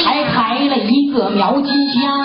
[0.00, 2.17] 还开了一个苗金香，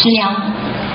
[0.00, 0.32] 师娘，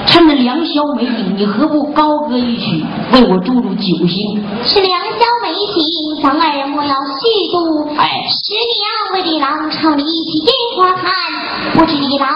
[0.06, 4.42] 趁着良宵美景，你何不高歌一曲，为我助助酒兴？
[4.64, 7.90] 是良宵美景，咱二人莫要虚度。
[7.98, 11.12] 哎，师娘为李郎唱一曲《烟花叹》，
[11.78, 12.30] 不知李郎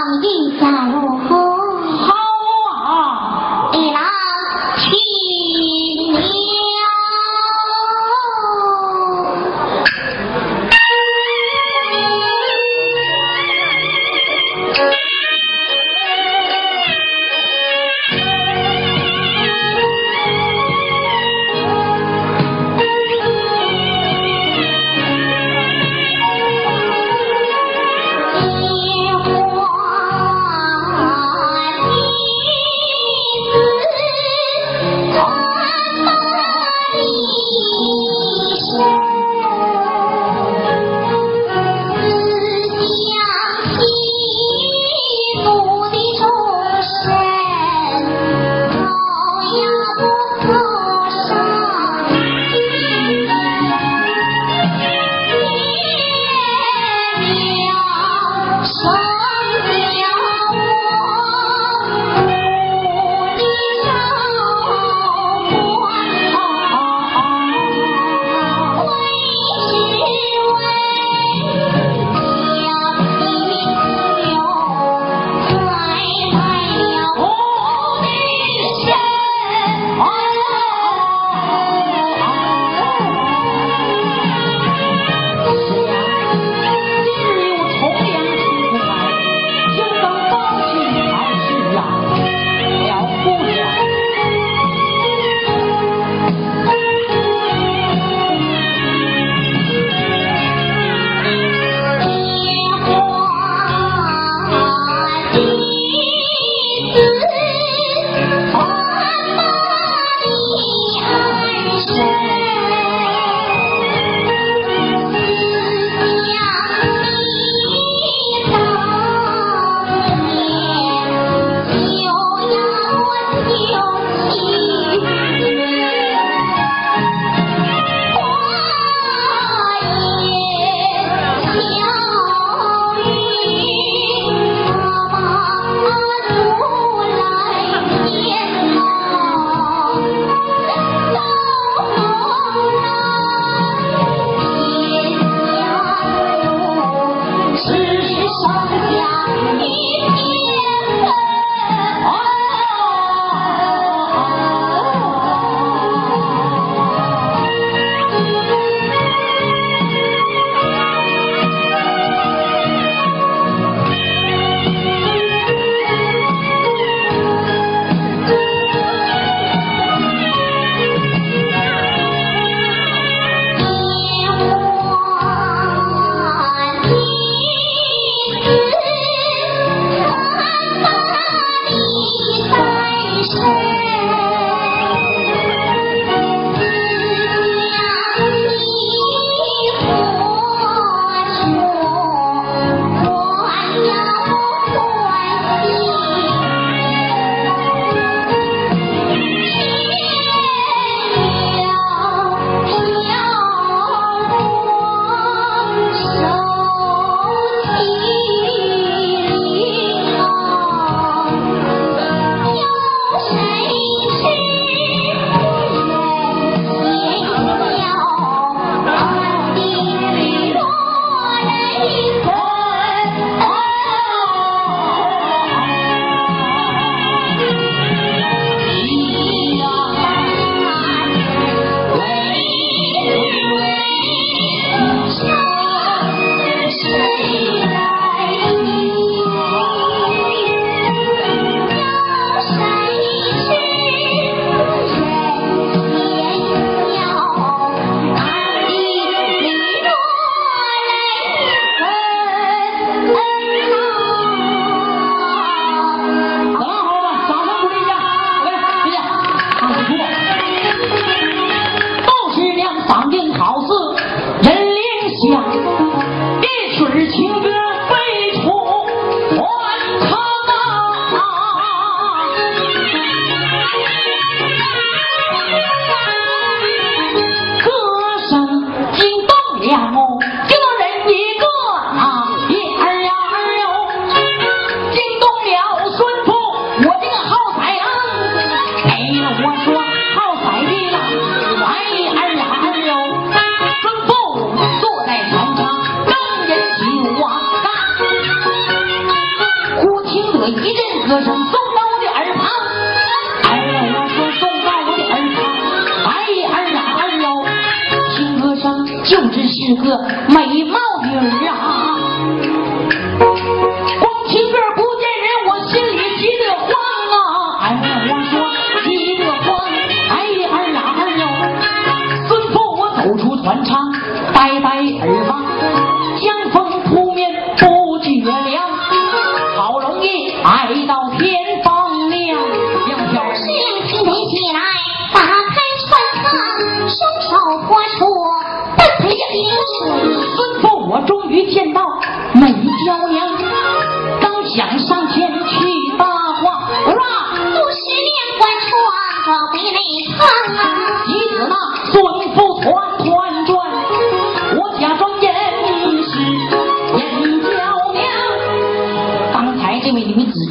[309.07, 309.97] 就只是个
[310.29, 311.76] 美貌女儿啊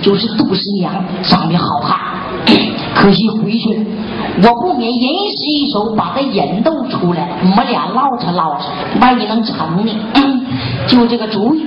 [0.06, 1.98] 就是杜十娘长得好看。
[2.94, 3.84] 可惜回去
[4.42, 8.68] 我不免吟诗一首把她演奏出来我们俩唠扯唠扯
[9.00, 9.92] 万一能成呢？
[10.14, 10.46] 嗯
[10.86, 11.66] 就这个主意。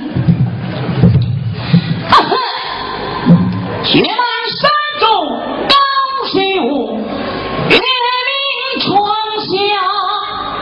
[3.84, 4.08] 雪满
[4.56, 4.70] 山
[5.00, 5.08] 中
[5.68, 5.74] 高
[6.32, 6.96] 水无
[7.68, 9.04] 月明窗
[9.44, 9.50] 下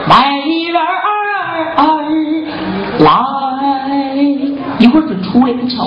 [0.09, 0.13] 美
[0.69, 0.83] 人儿
[2.99, 3.09] 来。
[4.79, 5.83] 一会儿准出来你瞧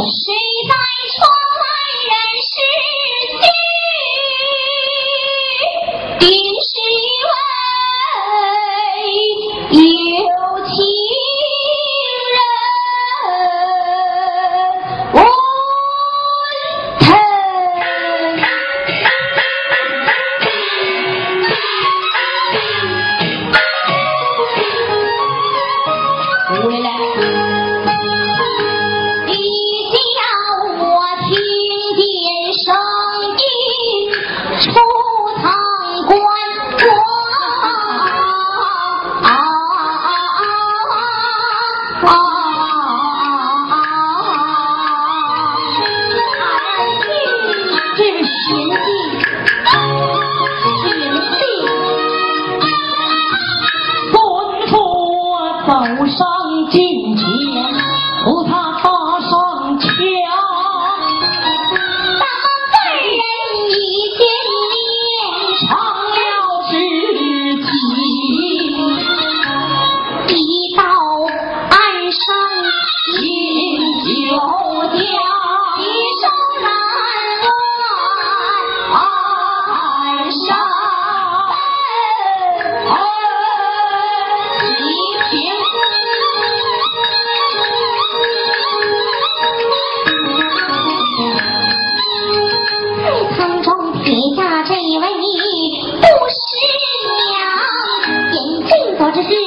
[99.15, 99.42] want to do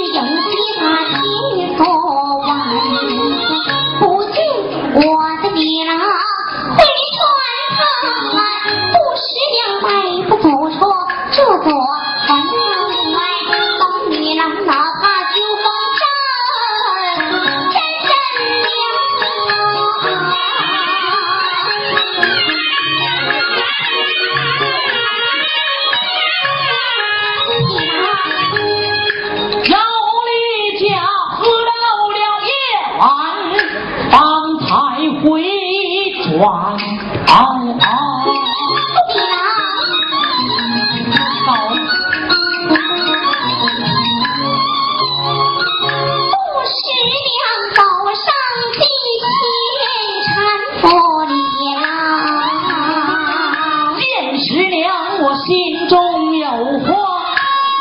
[56.58, 56.88] 有花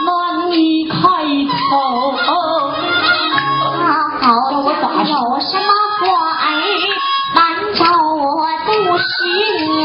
[0.04, 0.96] 难以开
[1.70, 1.72] 口
[2.10, 2.18] 啊
[4.20, 6.04] 好有什么话
[6.34, 6.42] 儿
[7.36, 7.38] 难
[7.74, 7.84] 招
[8.16, 9.06] 我杜十
[9.76, 9.78] 娘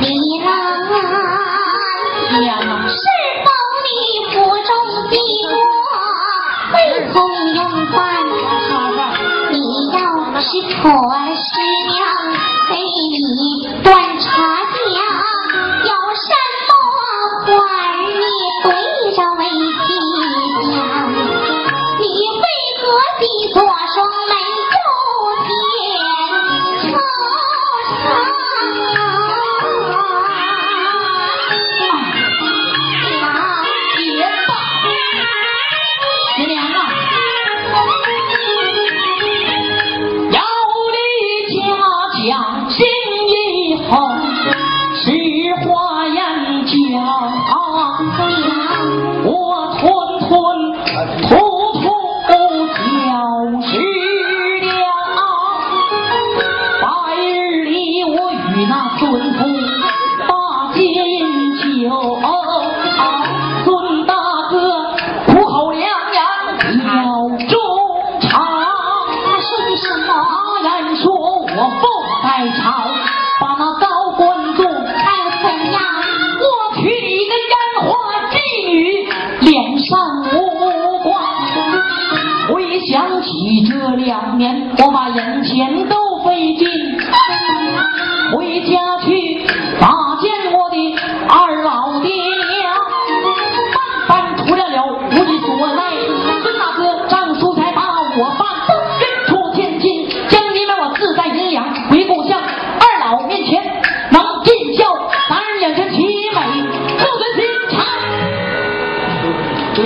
[0.00, 0.04] 你
[0.40, 0.46] 郎
[0.90, 0.96] 啊
[2.86, 3.00] 是
[3.44, 3.48] 否
[3.84, 3.88] 你
[4.30, 4.70] 腹中
[5.08, 5.16] 的
[5.48, 5.56] 我
[6.74, 6.76] 未
[7.12, 7.16] 曾
[7.54, 7.96] 用饭
[9.52, 9.56] 你
[9.92, 9.98] 要
[10.38, 10.48] 是
[10.82, 10.82] 传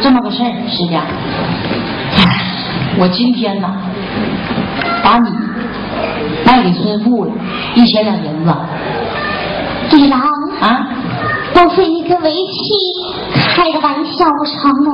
[0.03, 1.05] 师娘，
[2.99, 3.69] 我今天呢，
[5.05, 5.31] 把你
[6.45, 7.33] 卖给孙富了，
[7.75, 8.53] 一千两银子。
[9.93, 10.21] 李郎
[10.61, 10.89] 啊，
[11.55, 12.75] 莫非你跟为妻
[13.55, 14.93] 开个玩笑不成吗？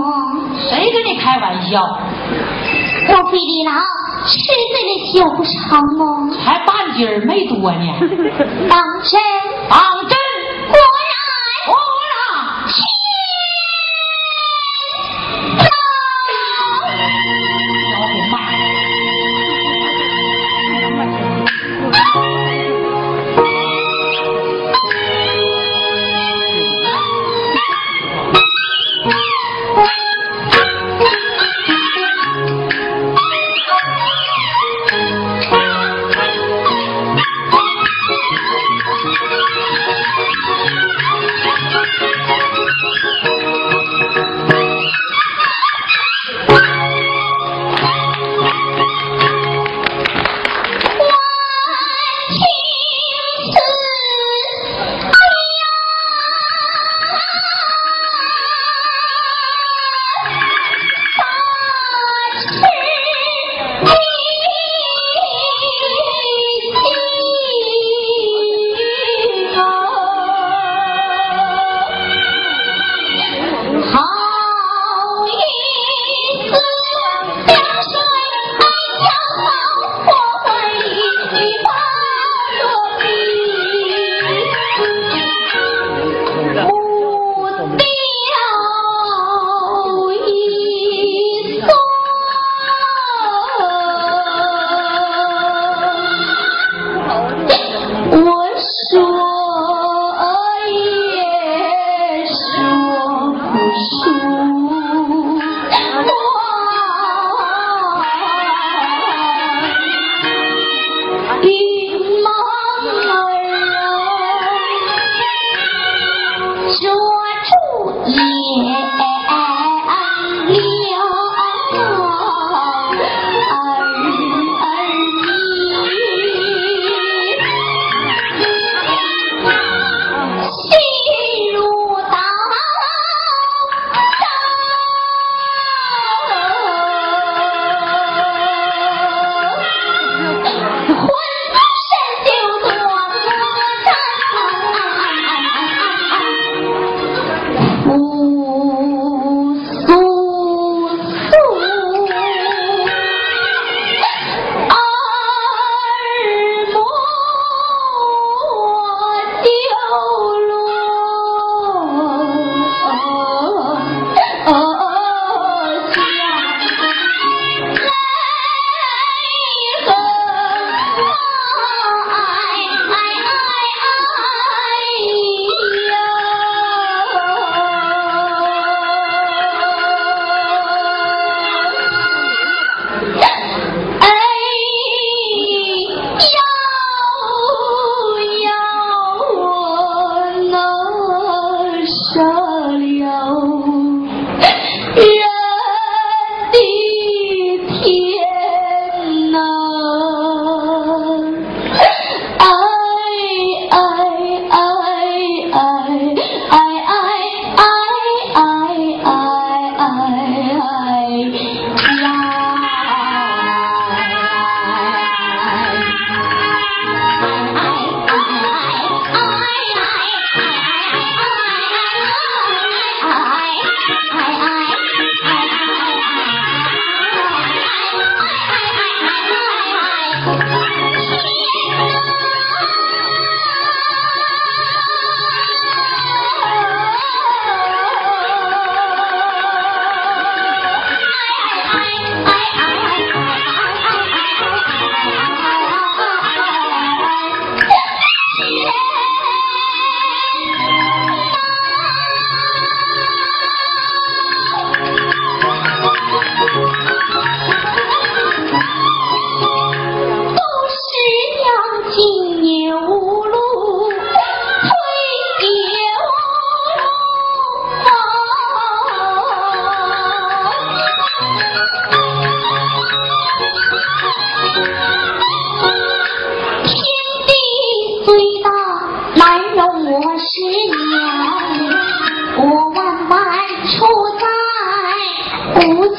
[0.68, 1.80] 谁跟你开玩笑？
[3.08, 3.80] 莫非李郎
[4.26, 6.28] 是醉的酒不成吗？
[6.44, 7.78] 才半斤儿没多呢。
[8.68, 9.18] 当真。
[39.20, 39.32] Thank
[43.24, 43.37] you.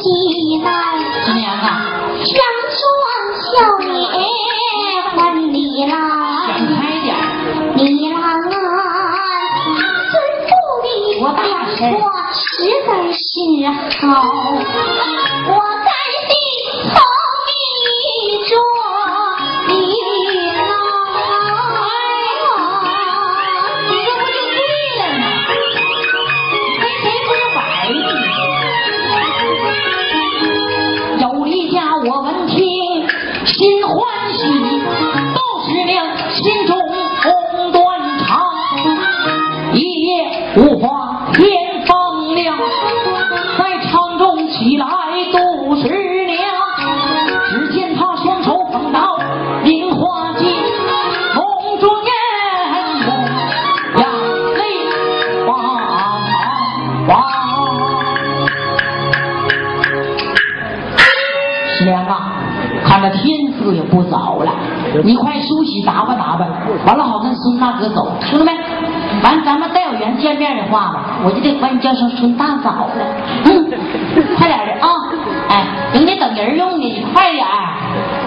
[0.02, 1.68] 济南，啊？
[2.24, 2.32] 想
[2.72, 2.80] 穿
[3.40, 3.48] 小
[3.82, 3.86] 鞋
[5.16, 5.18] 换
[5.54, 5.94] 你来，
[6.48, 7.08] 想开点，
[7.76, 8.52] 你郎啊，
[10.12, 10.14] 吩
[10.48, 10.52] 咐
[10.84, 10.88] 你，
[11.22, 11.40] 我大
[11.76, 11.80] 声，
[12.34, 12.40] 实
[12.86, 13.20] 在是
[14.06, 14.08] 好。
[67.90, 68.52] 走听着没？
[69.24, 73.06] 完咱们再有缘见面的话我就得管你叫声孙大嫂了。
[73.46, 73.70] 嗯
[74.38, 74.88] 快点的啊
[75.50, 77.46] 哎人家等人用的你快点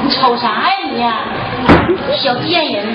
[0.02, 0.48] 你瞅啥
[0.98, 1.14] 呀
[2.08, 2.86] 你小贱人。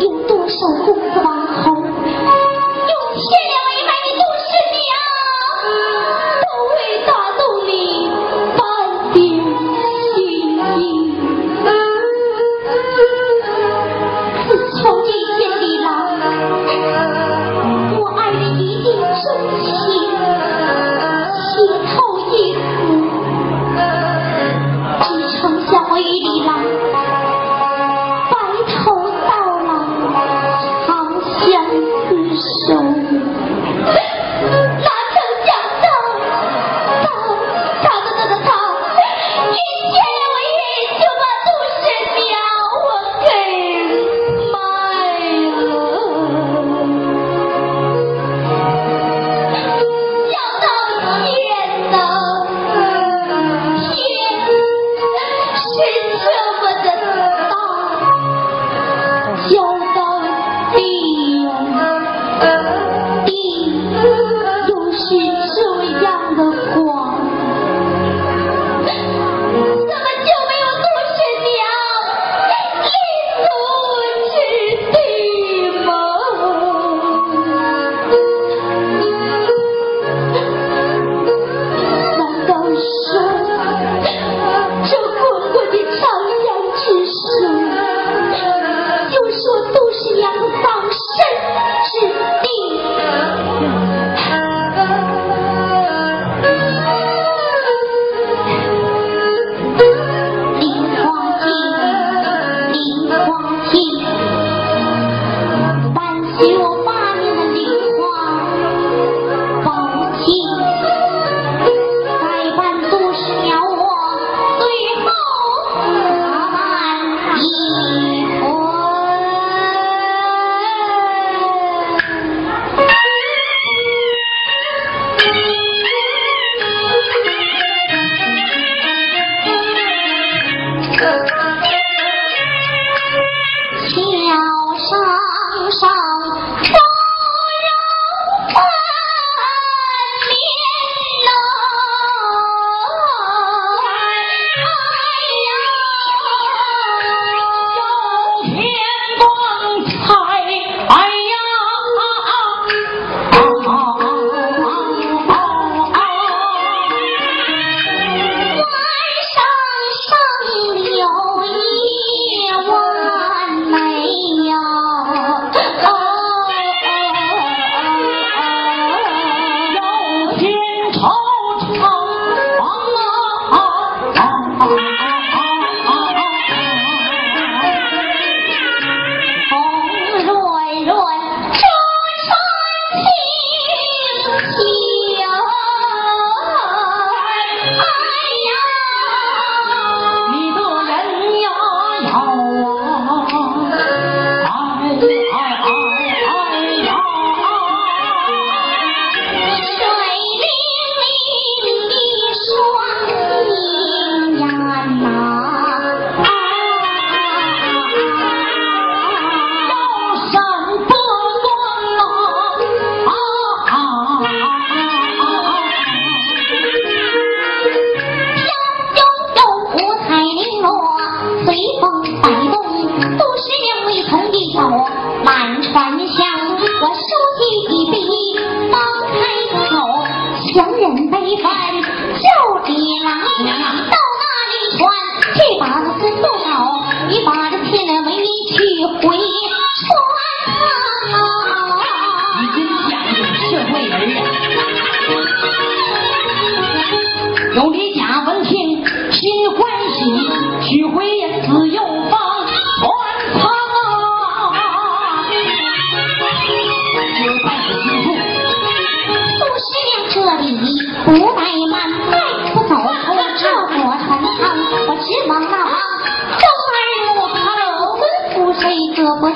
[0.00, 1.31] 有多守护，好？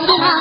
[0.06, 0.22] mundo.
[0.22, 0.35] Ah.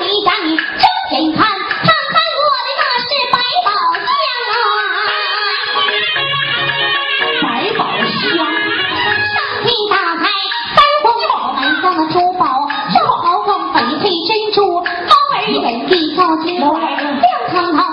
[0.00, 0.56] 你敢睁
[1.12, 1.42] 眼看？
[1.42, 4.08] 看看我的那是百宝箱
[4.52, 4.56] 啊！
[7.42, 7.44] 百
[7.76, 8.30] 宝箱，
[9.32, 10.22] 上天打开
[10.74, 12.42] 三皇宝，埋下的珠宝，
[12.92, 17.91] 珠宝豪光，翡翠珍珠，猫儿人地照金光，亮堂堂。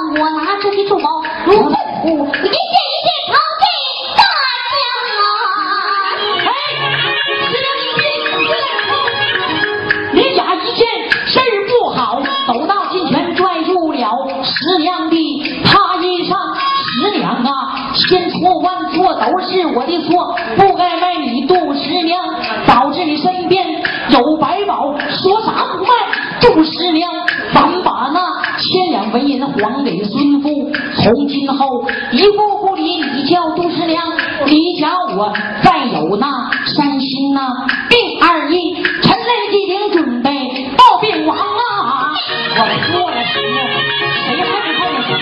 [45.10, 45.18] 像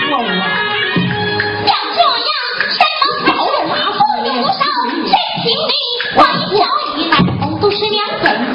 [1.94, 2.30] 这样
[2.76, 2.80] 山
[3.24, 3.34] 盟
[3.70, 4.60] 海誓不用多少
[5.06, 5.72] 谁心里
[6.14, 6.60] 光一笑
[6.96, 6.98] 一
[7.40, 8.52] 红都是两分